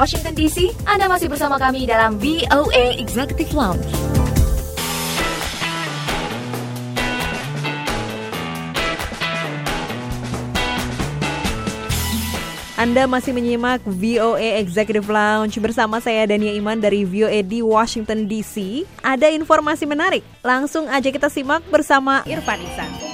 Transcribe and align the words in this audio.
Washington 0.00 0.32
DC, 0.32 0.72
Anda 0.88 1.12
masih 1.12 1.28
bersama 1.28 1.60
kami 1.60 1.84
dalam 1.84 2.16
VOA 2.16 2.96
Executive 2.96 3.52
Lounge. 3.52 3.84
Anda 12.80 13.04
masih 13.04 13.36
menyimak 13.36 13.84
VOA 13.84 14.56
Executive 14.64 15.04
Lounge 15.04 15.60
bersama 15.60 16.00
saya 16.00 16.24
Dania 16.24 16.56
Iman 16.56 16.80
dari 16.80 17.04
VOA 17.04 17.44
di 17.44 17.60
Washington 17.60 18.24
DC. 18.24 18.88
Ada 19.04 19.28
informasi 19.36 19.84
menarik, 19.84 20.24
langsung 20.40 20.88
aja 20.88 21.12
kita 21.12 21.28
simak 21.28 21.60
bersama 21.68 22.24
Irfan 22.24 22.56
Isan. 22.64 23.09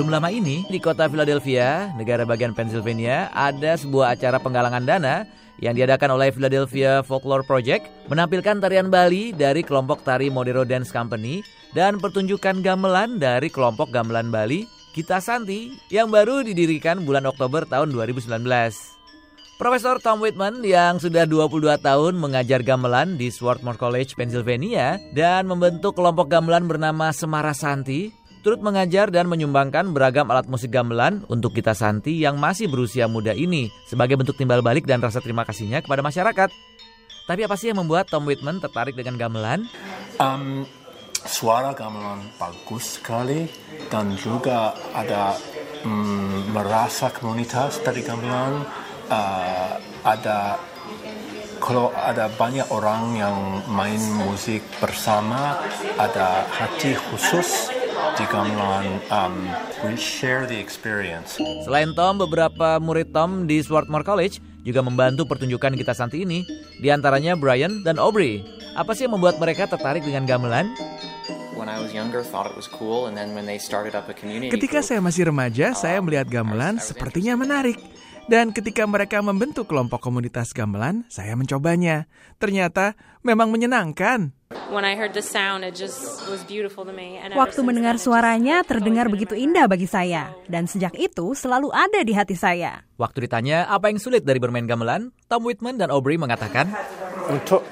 Belum 0.00 0.16
lama 0.16 0.32
ini, 0.32 0.64
di 0.72 0.80
kota 0.80 1.12
Philadelphia, 1.12 1.92
negara 1.92 2.24
bagian 2.24 2.56
Pennsylvania, 2.56 3.28
ada 3.36 3.76
sebuah 3.76 4.16
acara 4.16 4.40
penggalangan 4.40 4.88
dana 4.88 5.28
yang 5.60 5.76
diadakan 5.76 6.16
oleh 6.16 6.32
Philadelphia 6.32 7.04
Folklore 7.04 7.44
Project 7.44 7.84
menampilkan 8.08 8.64
tarian 8.64 8.88
Bali 8.88 9.36
dari 9.36 9.60
kelompok 9.60 10.00
tari 10.00 10.32
Modero 10.32 10.64
Dance 10.64 10.88
Company 10.88 11.44
dan 11.76 12.00
pertunjukan 12.00 12.64
gamelan 12.64 13.20
dari 13.20 13.52
kelompok 13.52 13.92
gamelan 13.92 14.32
Bali 14.32 14.64
Kita 14.96 15.20
Santi 15.20 15.76
yang 15.92 16.08
baru 16.08 16.48
didirikan 16.48 17.04
bulan 17.04 17.28
Oktober 17.28 17.68
tahun 17.68 17.92
2019. 17.92 18.40
Profesor 19.60 20.00
Tom 20.00 20.24
Whitman 20.24 20.64
yang 20.64 20.96
sudah 20.96 21.28
22 21.28 21.76
tahun 21.84 22.16
mengajar 22.16 22.64
gamelan 22.64 23.20
di 23.20 23.28
Swarthmore 23.28 23.76
College, 23.76 24.16
Pennsylvania 24.16 24.96
dan 25.12 25.44
membentuk 25.44 25.92
kelompok 25.92 26.32
gamelan 26.32 26.64
bernama 26.64 27.12
Semara 27.12 27.52
Santi 27.52 28.19
turut 28.40 28.60
mengajar 28.60 29.12
dan 29.12 29.28
menyumbangkan 29.28 29.92
beragam 29.92 30.28
alat 30.32 30.48
musik 30.48 30.72
gamelan 30.72 31.24
untuk 31.28 31.52
kita 31.52 31.76
Santi 31.76 32.20
yang 32.20 32.40
masih 32.40 32.68
berusia 32.68 33.06
muda 33.06 33.36
ini 33.36 33.68
sebagai 33.84 34.16
bentuk 34.16 34.36
timbal 34.36 34.64
balik 34.64 34.88
dan 34.88 35.00
rasa 35.00 35.20
terima 35.20 35.44
kasihnya 35.44 35.84
kepada 35.84 36.00
masyarakat. 36.00 36.50
Tapi 37.28 37.40
apa 37.46 37.54
sih 37.54 37.70
yang 37.70 37.78
membuat 37.78 38.10
Tom 38.10 38.26
Whitman 38.26 38.58
tertarik 38.58 38.98
dengan 38.98 39.14
gamelan? 39.14 39.62
Um, 40.18 40.66
suara 41.24 41.70
gamelan 41.76 42.26
bagus 42.40 42.98
sekali 42.98 43.46
dan 43.92 44.16
juga 44.18 44.74
ada 44.96 45.36
um, 45.86 46.50
merasa 46.50 47.12
komunitas 47.14 47.78
dari 47.84 48.02
gamelan 48.02 48.64
uh, 49.12 49.78
ada 50.02 50.58
kalau 51.60 51.92
ada 51.92 52.26
banyak 52.34 52.66
orang 52.72 53.14
yang 53.14 53.36
main 53.68 54.00
musik 54.16 54.64
bersama 54.80 55.60
ada 56.00 56.48
hati 56.48 56.96
khusus 56.96 57.69
di 58.18 58.24
gamelan 58.28 59.00
um, 59.08 59.34
we 59.86 59.96
share 59.96 60.44
the 60.44 60.56
experience 60.56 61.40
Selain 61.64 61.92
Tom, 61.96 62.20
beberapa 62.20 62.80
murid 62.80 63.12
Tom 63.12 63.48
di 63.48 63.60
Swarthmore 63.64 64.04
College 64.04 64.40
juga 64.64 64.84
membantu 64.84 65.24
pertunjukan 65.24 65.72
kita 65.72 65.96
Santi 65.96 66.24
ini, 66.24 66.44
di 66.80 66.88
antaranya 66.92 67.32
Brian 67.36 67.80
dan 67.80 67.96
Aubrey. 67.96 68.44
Apa 68.76 68.92
sih 68.92 69.08
yang 69.08 69.16
membuat 69.16 69.40
mereka 69.40 69.64
tertarik 69.66 70.04
dengan 70.04 70.28
gamelan? 70.28 70.68
Ketika 74.48 74.80
saya 74.80 75.00
masih 75.04 75.28
remaja, 75.28 75.76
saya 75.76 76.00
melihat 76.00 76.28
gamelan 76.28 76.80
sepertinya 76.80 77.36
menarik. 77.36 77.76
Dan 78.30 78.54
ketika 78.54 78.86
mereka 78.86 79.18
membentuk 79.26 79.66
kelompok 79.66 79.98
komunitas 80.06 80.54
gamelan, 80.54 81.02
saya 81.10 81.34
mencobanya. 81.34 82.06
Ternyata 82.38 82.94
memang 83.26 83.50
menyenangkan. 83.50 84.30
Waktu 87.34 87.60
mendengar 87.66 87.98
suaranya 87.98 88.62
terdengar 88.62 89.10
begitu 89.10 89.34
indah 89.34 89.66
bagi 89.66 89.90
saya. 89.90 90.30
Dan 90.46 90.70
sejak 90.70 90.94
itu 90.94 91.34
selalu 91.34 91.74
ada 91.74 92.06
di 92.06 92.14
hati 92.14 92.38
saya. 92.38 92.86
Waktu 93.02 93.26
ditanya 93.26 93.66
apa 93.66 93.90
yang 93.90 93.98
sulit 93.98 94.22
dari 94.22 94.38
bermain 94.38 94.62
gamelan, 94.62 95.10
Tom 95.26 95.42
Whitman 95.42 95.74
dan 95.74 95.90
Aubrey 95.90 96.14
mengatakan, 96.14 96.70
untuk 97.26 97.66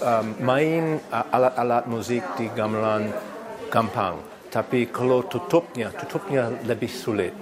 um, 0.00 0.32
main 0.40 0.96
uh, 1.12 1.28
alat-alat 1.28 1.84
musik 1.92 2.24
di 2.40 2.48
gamelan 2.56 3.12
gampang, 3.68 4.16
tapi 4.48 4.88
kalau 4.88 5.28
tutupnya, 5.28 5.92
tutupnya 5.92 6.48
lebih 6.64 6.88
sulit. 6.88 7.36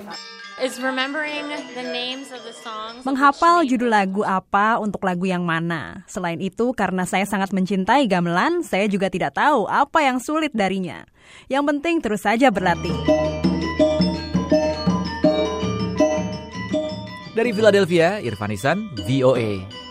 Menghafal 3.02 3.66
judul 3.66 3.90
lagu 3.90 4.22
apa 4.22 4.78
untuk 4.78 5.02
lagu 5.02 5.26
yang 5.26 5.42
mana. 5.42 6.06
Selain 6.06 6.38
itu, 6.38 6.70
karena 6.70 7.02
saya 7.02 7.26
sangat 7.26 7.50
mencintai 7.50 8.06
gamelan, 8.06 8.62
saya 8.62 8.86
juga 8.86 9.10
tidak 9.10 9.34
tahu 9.34 9.66
apa 9.66 10.06
yang 10.06 10.22
sulit 10.22 10.54
darinya. 10.54 11.02
Yang 11.50 11.64
penting 11.66 11.96
terus 11.98 12.22
saja 12.22 12.54
berlatih. 12.54 12.94
Dari 17.34 17.50
Philadelphia, 17.50 18.22
Irfan 18.22 18.54
Isan, 18.54 18.78
VOA. 19.02 19.81